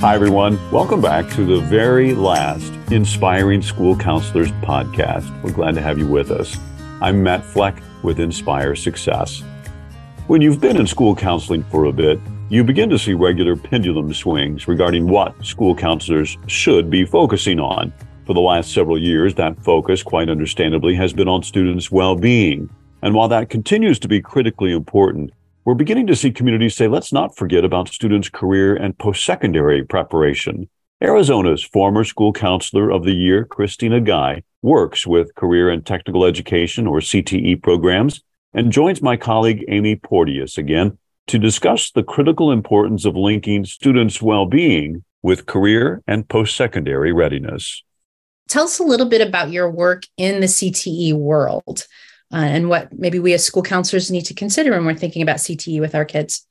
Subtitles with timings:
[0.00, 0.60] Hi, everyone.
[0.70, 5.42] Welcome back to the very last Inspiring School Counselors podcast.
[5.42, 6.56] We're glad to have you with us.
[7.00, 9.42] I'm Matt Fleck with Inspire Success.
[10.28, 14.14] When you've been in school counseling for a bit, you begin to see regular pendulum
[14.14, 17.92] swings regarding what school counselors should be focusing on.
[18.24, 22.70] For the last several years, that focus, quite understandably, has been on students' well being.
[23.02, 25.32] And while that continues to be critically important,
[25.68, 29.84] we're beginning to see communities say, let's not forget about students' career and post secondary
[29.84, 30.66] preparation.
[31.02, 36.86] Arizona's former school counselor of the year, Kristina Guy, works with career and technical education
[36.86, 38.22] or CTE programs
[38.54, 40.96] and joins my colleague Amy Porteous again
[41.26, 47.12] to discuss the critical importance of linking students' well being with career and post secondary
[47.12, 47.84] readiness.
[48.48, 51.86] Tell us a little bit about your work in the CTE world
[52.32, 55.36] uh, and what maybe we as school counselors need to consider when we're thinking about
[55.36, 56.46] CTE with our kids.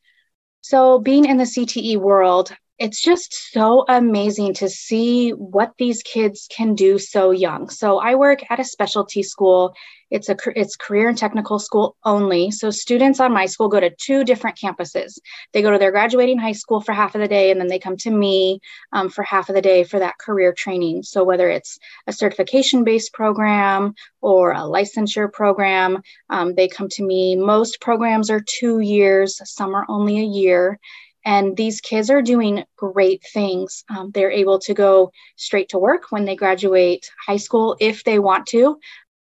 [0.62, 6.48] So, being in the CTE world, it's just so amazing to see what these kids
[6.56, 7.70] can do so young.
[7.70, 9.74] So I work at a specialty school.
[10.12, 12.52] It's a it's career and technical school only.
[12.52, 15.18] So students on my school go to two different campuses.
[15.54, 17.80] They go to their graduating high school for half of the day, and then they
[17.80, 18.60] come to me
[18.94, 21.02] um, for half of the day for that career training.
[21.04, 27.04] So whether it's a certification based program or a licensure program, um, they come to
[27.04, 27.36] me.
[27.36, 29.42] Most programs are two years.
[29.44, 30.80] Some are only a year.
[31.26, 33.84] And these kids are doing great things.
[33.90, 38.20] Um, they're able to go straight to work when they graduate high school if they
[38.20, 38.80] want to.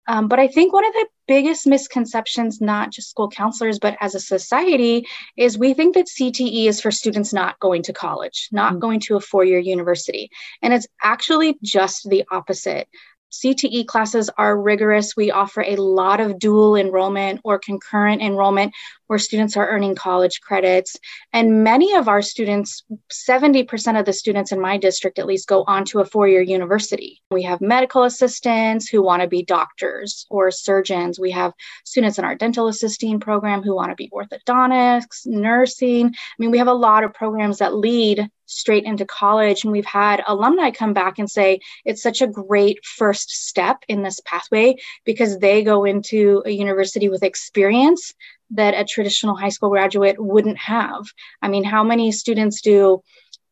[0.08, 4.14] Um, but I think one of the biggest misconceptions, not just school counselors, but as
[4.14, 8.72] a society, is we think that CTE is for students not going to college, not
[8.72, 8.80] mm-hmm.
[8.80, 10.30] going to a four year university.
[10.62, 12.88] And it's actually just the opposite.
[13.32, 15.16] CTE classes are rigorous.
[15.16, 18.72] We offer a lot of dual enrollment or concurrent enrollment
[19.06, 20.96] where students are earning college credits.
[21.32, 25.64] And many of our students, 70% of the students in my district at least, go
[25.66, 27.22] on to a four year university.
[27.30, 31.18] We have medical assistants who want to be doctors or surgeons.
[31.18, 31.52] We have
[31.84, 36.06] students in our dental assisting program who want to be orthodontics, nursing.
[36.06, 39.64] I mean, we have a lot of programs that lead straight into college.
[39.64, 44.02] And we've had alumni come back and say it's such a great first step in
[44.02, 48.14] this pathway because they go into a university with experience
[48.50, 51.04] that a traditional high school graduate wouldn't have.
[51.42, 53.02] I mean, how many students do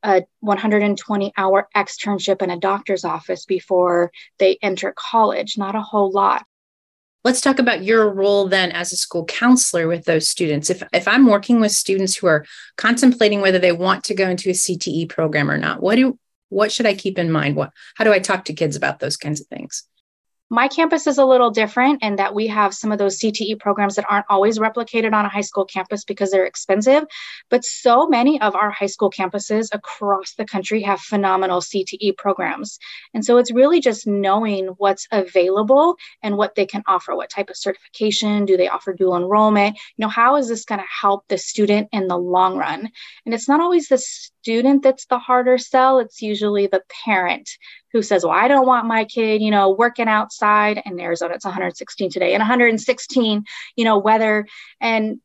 [0.02, 5.56] a 120 hour externship in a doctor's office before they enter college?
[5.58, 6.44] Not a whole lot.
[7.24, 10.68] Let's talk about your role then as a school counselor with those students.
[10.68, 12.44] If, if I'm working with students who are
[12.76, 16.18] contemplating whether they want to go into a CTE program or not, what do
[16.50, 17.56] what should I keep in mind?
[17.56, 19.84] What how do I talk to kids about those kinds of things?
[20.50, 23.94] My campus is a little different in that we have some of those CTE programs
[23.96, 27.04] that aren't always replicated on a high school campus because they're expensive.
[27.48, 32.78] But so many of our high school campuses across the country have phenomenal CTE programs.
[33.14, 37.16] And so it's really just knowing what's available and what they can offer.
[37.16, 38.44] What type of certification?
[38.44, 39.76] Do they offer dual enrollment?
[39.96, 42.90] You know, how is this going to help the student in the long run?
[43.24, 43.98] And it's not always the
[44.44, 47.48] student that's the harder sell, it's usually the parent
[47.94, 51.46] who says, Well, I don't want my kid, you know, working outside in Arizona, it's
[51.46, 53.44] 116 today and 116,
[53.74, 54.46] you know, weather.
[54.82, 55.20] And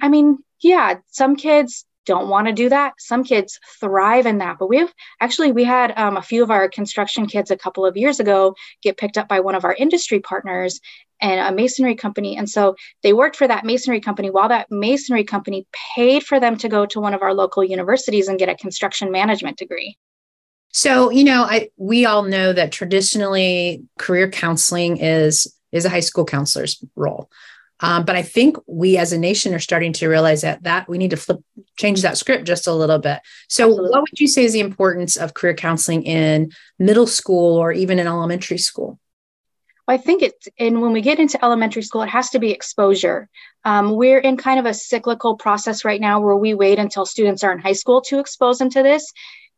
[0.00, 2.94] I mean, yeah, some kids don't want to do that.
[2.98, 4.56] Some kids thrive in that.
[4.58, 7.86] But we have actually, we had um, a few of our construction kids a couple
[7.86, 10.80] of years ago get picked up by one of our industry partners
[11.20, 12.36] and a masonry company.
[12.36, 16.56] And so they worked for that masonry company while that masonry company paid for them
[16.58, 19.96] to go to one of our local universities and get a construction management degree.
[20.72, 26.00] So, you know, I we all know that traditionally career counseling is is a high
[26.00, 27.30] school counselor's role.
[27.80, 30.98] Um, but I think we as a nation are starting to realize that that we
[30.98, 31.38] need to flip
[31.76, 33.20] change that script just a little bit.
[33.48, 33.90] So, Absolutely.
[33.90, 37.98] what would you say is the importance of career counseling in middle school or even
[37.98, 38.98] in elementary school?
[39.88, 43.26] I think it's, and when we get into elementary school, it has to be exposure.
[43.64, 47.42] Um, we're in kind of a cyclical process right now where we wait until students
[47.42, 49.10] are in high school to expose them to this.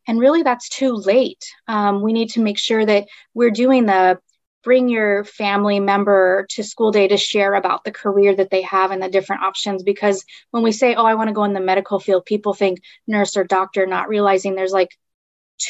[0.07, 1.43] And really, that's too late.
[1.67, 4.19] Um, we need to make sure that we're doing the
[4.63, 8.91] bring your family member to school day to share about the career that they have
[8.91, 9.83] and the different options.
[9.83, 12.79] Because when we say, oh, I want to go in the medical field, people think
[13.07, 14.97] nurse or doctor, not realizing there's like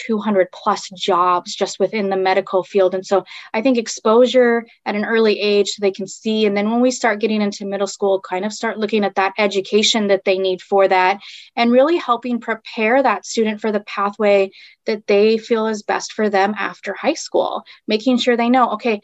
[0.05, 2.93] 200 plus jobs just within the medical field.
[2.93, 3.23] And so
[3.53, 6.45] I think exposure at an early age so they can see.
[6.45, 9.33] And then when we start getting into middle school, kind of start looking at that
[9.37, 11.19] education that they need for that
[11.55, 14.51] and really helping prepare that student for the pathway
[14.85, 19.01] that they feel is best for them after high school, making sure they know, okay,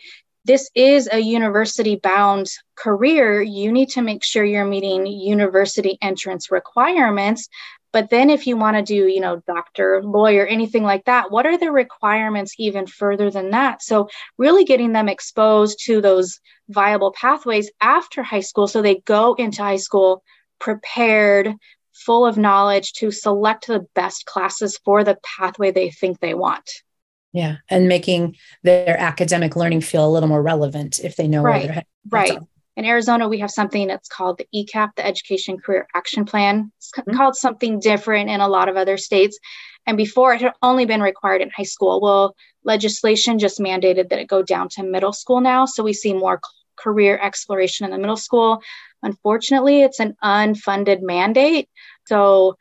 [0.48, 6.50] this is a university bound career, you need to make sure you're meeting university entrance
[6.50, 7.50] requirements.
[7.92, 11.46] But then if you want to do you know doctor lawyer anything like that what
[11.46, 13.82] are the requirements even further than that?
[13.82, 16.40] So really getting them exposed to those
[16.70, 20.24] viable pathways after high school so they go into high school
[20.60, 21.54] prepared
[21.94, 26.84] full of knowledge to select the best classes for the pathway they think they want.
[27.34, 31.52] Yeah and making their academic learning feel a little more relevant if they know right.
[31.52, 32.40] where they're headed right
[32.78, 36.72] in Arizona, we have something that's called the ECAP, the Education Career Action Plan.
[36.78, 37.18] It's mm-hmm.
[37.18, 39.40] called something different in a lot of other states.
[39.88, 42.00] And before it had only been required in high school.
[42.00, 45.66] Well, legislation just mandated that it go down to middle school now.
[45.66, 46.40] So we see more
[46.76, 48.62] career exploration in the middle school.
[49.02, 51.70] Unfortunately, it's an unfunded mandate.
[52.06, 52.58] So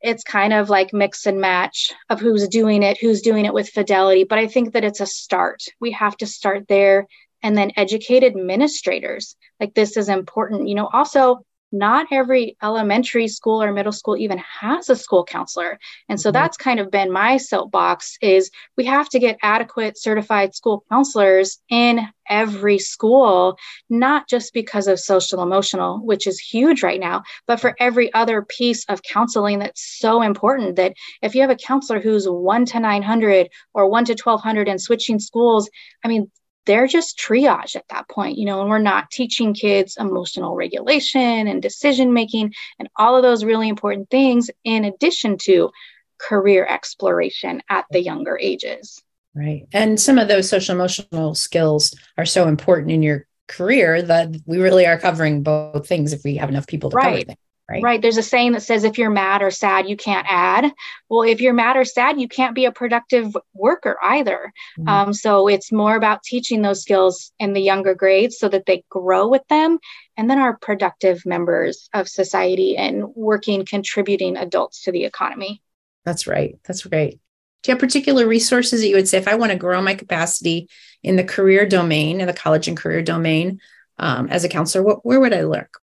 [0.00, 3.68] it's kind of like mix and match of who's doing it, who's doing it with
[3.68, 4.24] fidelity.
[4.24, 5.64] But I think that it's a start.
[5.80, 7.06] We have to start there
[7.42, 13.62] and then educate administrators like this is important you know also not every elementary school
[13.62, 15.78] or middle school even has a school counselor
[16.08, 16.34] and so mm-hmm.
[16.34, 21.58] that's kind of been my soapbox is we have to get adequate certified school counselors
[21.68, 23.56] in every school
[23.88, 28.42] not just because of social emotional which is huge right now but for every other
[28.42, 30.92] piece of counseling that's so important that
[31.22, 35.18] if you have a counselor who's 1 to 900 or 1 to 1200 and switching
[35.18, 35.70] schools
[36.04, 36.30] i mean
[36.66, 41.48] they're just triage at that point, you know, and we're not teaching kids emotional regulation
[41.48, 45.70] and decision making and all of those really important things in addition to
[46.18, 49.02] career exploration at the younger ages.
[49.34, 49.66] Right.
[49.72, 54.58] And some of those social emotional skills are so important in your career that we
[54.58, 57.04] really are covering both things if we have enough people to right.
[57.04, 57.36] cover them
[57.70, 57.82] right?
[57.82, 58.02] Right.
[58.02, 60.72] There's a saying that says if you're mad or sad, you can't add.
[61.08, 64.52] Well, if you're mad or sad, you can't be a productive worker either.
[64.78, 64.88] Mm-hmm.
[64.88, 68.84] Um, so it's more about teaching those skills in the younger grades so that they
[68.88, 69.78] grow with them
[70.16, 75.62] and then are productive members of society and working, contributing adults to the economy.
[76.04, 76.58] That's right.
[76.64, 77.20] That's great.
[77.62, 79.94] Do you have particular resources that you would say if I want to grow my
[79.94, 80.68] capacity
[81.02, 83.60] in the career domain, in the college and career domain
[83.98, 84.82] um, as a counselor?
[84.82, 85.79] What, where would I look?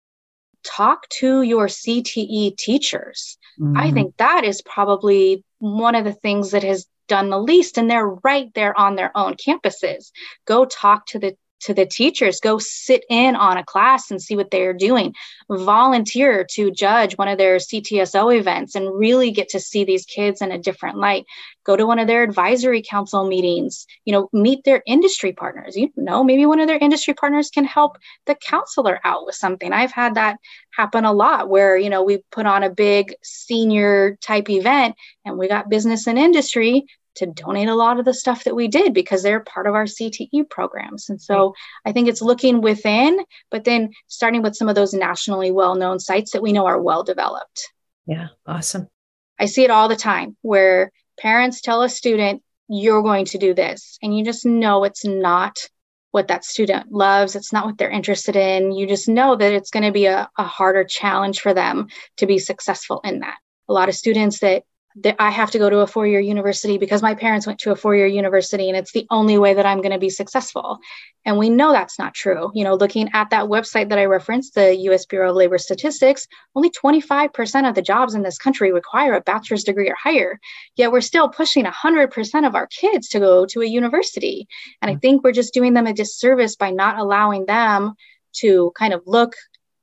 [0.63, 3.37] Talk to your CTE teachers.
[3.59, 3.77] Mm-hmm.
[3.77, 7.89] I think that is probably one of the things that has done the least and
[7.89, 10.11] they're right there on their own campuses.
[10.45, 14.35] Go talk to the to the teachers go sit in on a class and see
[14.35, 15.13] what they're doing.
[15.49, 20.41] Volunteer to judge one of their ctso events and really get to see these kids
[20.41, 21.25] in a different light.
[21.65, 25.75] Go to one of their advisory council meetings you know meet their industry partners.
[25.75, 29.71] You know maybe one of their industry partners can help the counselor out with something.
[29.71, 30.37] I've had that
[30.71, 34.95] happen a lot where you know we put on a big senior type event
[35.25, 38.67] and we got business and industry to donate a lot of the stuff that we
[38.67, 41.09] did because they're part of our CTE programs.
[41.09, 41.53] And so
[41.85, 45.99] I think it's looking within, but then starting with some of those nationally well known
[45.99, 47.71] sites that we know are well developed.
[48.05, 48.87] Yeah, awesome.
[49.39, 53.53] I see it all the time where parents tell a student, you're going to do
[53.53, 53.97] this.
[54.01, 55.57] And you just know it's not
[56.11, 57.35] what that student loves.
[57.35, 58.71] It's not what they're interested in.
[58.71, 61.87] You just know that it's going to be a, a harder challenge for them
[62.17, 63.37] to be successful in that.
[63.67, 64.63] A lot of students that
[64.97, 67.71] that I have to go to a four year university because my parents went to
[67.71, 70.79] a four year university and it's the only way that I'm going to be successful.
[71.25, 72.51] And we know that's not true.
[72.53, 76.27] You know, looking at that website that I referenced, the US Bureau of Labor Statistics,
[76.55, 80.39] only 25% of the jobs in this country require a bachelor's degree or higher.
[80.75, 84.47] Yet we're still pushing 100% of our kids to go to a university.
[84.81, 85.01] And I mm.
[85.01, 87.93] think we're just doing them a disservice by not allowing them
[88.37, 89.35] to kind of look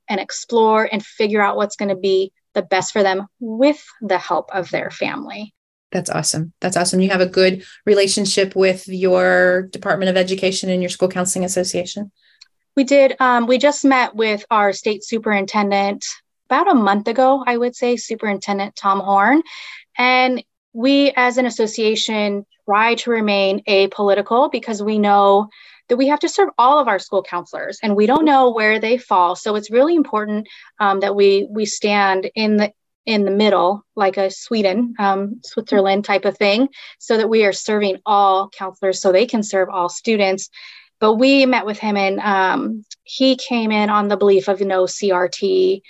[0.08, 4.18] and explore and figure out what's going to be the best for them with the
[4.18, 5.54] help of their family.
[5.92, 6.52] That's awesome.
[6.60, 7.00] That's awesome.
[7.00, 12.12] You have a good relationship with your Department of Education and your school counseling association.
[12.76, 13.16] We did.
[13.20, 16.06] Um, we just met with our state superintendent
[16.48, 19.42] about a month ago, I would say, Superintendent Tom Horne.
[19.98, 25.48] And we, as an association, try to remain apolitical because we know
[25.90, 28.78] that we have to serve all of our school counselors and we don't know where
[28.78, 29.36] they fall.
[29.36, 32.72] So it's really important um, that we we stand in the
[33.06, 36.68] in the middle like a sweden um, switzerland type of thing
[36.98, 40.48] so that we are serving all counselors so they can serve all students.
[41.00, 44.84] But we met with him and um, he came in on the belief of no
[44.84, 45.82] crt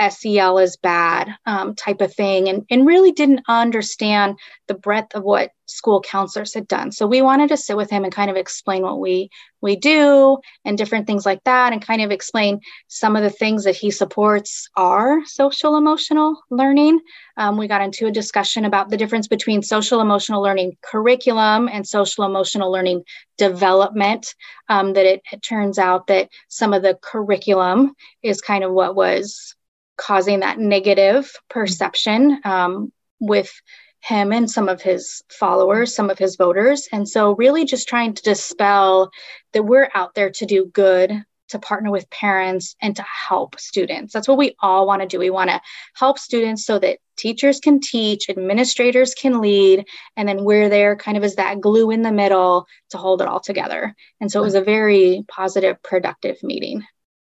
[0.00, 5.22] SEL is bad um, type of thing, and, and really didn't understand the breadth of
[5.22, 6.90] what school counselors had done.
[6.92, 10.38] So we wanted to sit with him and kind of explain what we we do
[10.64, 13.90] and different things like that, and kind of explain some of the things that he
[13.90, 17.00] supports are social emotional learning.
[17.36, 21.86] Um, we got into a discussion about the difference between social emotional learning curriculum and
[21.86, 23.02] social emotional learning
[23.36, 24.34] development.
[24.68, 28.94] Um, that it, it turns out that some of the curriculum is kind of what
[28.94, 29.56] was
[29.98, 33.52] causing that negative perception um, with
[34.00, 36.88] him and some of his followers, some of his voters.
[36.92, 39.10] And so, really, just trying to dispel
[39.52, 44.12] that we're out there to do good, to partner with parents, and to help students.
[44.12, 45.18] That's what we all want to do.
[45.18, 45.60] We want to
[45.94, 49.84] help students so that teachers can teach, administrators can lead,
[50.16, 53.28] and then we're there kind of as that glue in the middle to hold it
[53.28, 53.94] all together.
[54.20, 56.84] And so, it was a very positive, productive meeting.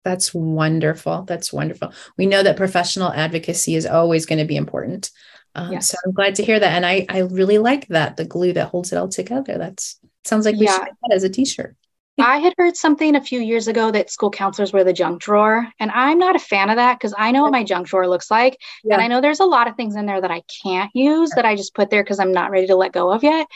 [0.08, 1.24] That's wonderful.
[1.24, 1.92] That's wonderful.
[2.18, 5.12] We know that professional advocacy is always going to be important.
[5.54, 5.82] Um.
[5.82, 6.72] So I'm glad to hear that.
[6.72, 9.58] And I, I really like that the glue that holds it all together.
[9.58, 10.76] That's sounds like we yeah.
[10.76, 11.76] should have that as a t-shirt.
[12.20, 15.68] I had heard something a few years ago that school counselors were the junk drawer.
[15.80, 18.32] And I'm not a fan of that because I know what my junk drawer looks
[18.32, 18.58] like.
[18.84, 18.96] Yeah.
[18.96, 21.46] And I know there's a lot of things in there that I can't use that
[21.46, 23.48] I just put there because I'm not ready to let go of yet.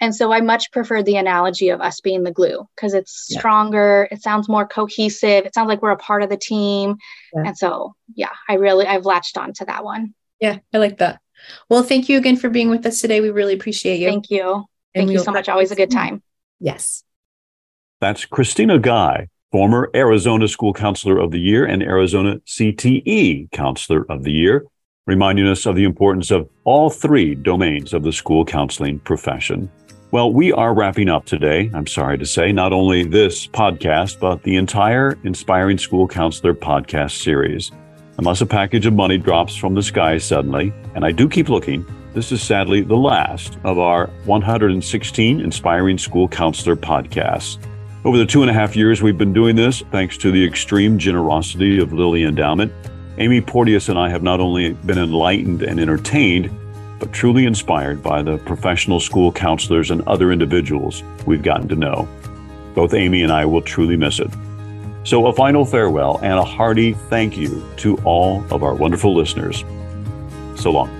[0.00, 3.38] And so I much prefer the analogy of us being the glue because it's yeah.
[3.38, 4.08] stronger.
[4.10, 5.46] It sounds more cohesive.
[5.46, 6.96] It sounds like we're a part of the team.
[7.34, 7.44] Yeah.
[7.46, 10.14] And so, yeah, I really, I've latched on to that one.
[10.40, 11.20] Yeah, I like that.
[11.68, 13.20] Well, thank you again for being with us today.
[13.20, 14.08] We really appreciate you.
[14.08, 14.64] Thank you.
[14.94, 15.48] Thank you so much.
[15.48, 16.22] Always a good time.
[16.58, 17.02] Yes.
[18.00, 24.24] That's Kristina Guy, former Arizona School Counselor of the Year and Arizona CTE Counselor of
[24.24, 24.64] the Year,
[25.06, 29.70] reminding us of the importance of all three domains of the school counseling profession.
[30.12, 31.70] Well, we are wrapping up today.
[31.74, 37.22] I'm sorry to say, not only this podcast, but the entire Inspiring School Counselor podcast
[37.22, 37.70] series.
[38.16, 41.84] Unless a package of money drops from the sky suddenly, and I do keep looking,
[42.14, 47.58] this is sadly the last of our 116 Inspiring School Counselor podcasts.
[48.02, 50.98] Over the two and a half years we've been doing this, thanks to the extreme
[50.98, 52.72] generosity of Lilly Endowment,
[53.18, 56.50] Amy Porteous and I have not only been enlightened and entertained,
[56.98, 62.08] but truly inspired by the professional school counselors and other individuals we've gotten to know.
[62.74, 64.30] Both Amy and I will truly miss it.
[65.04, 69.62] So, a final farewell and a hearty thank you to all of our wonderful listeners.
[70.56, 70.99] So long.